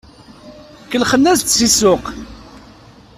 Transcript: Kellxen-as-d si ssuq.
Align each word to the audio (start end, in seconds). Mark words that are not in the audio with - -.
Kellxen-as-d 0.91 1.47
si 1.51 1.67
ssuq. 1.71 2.03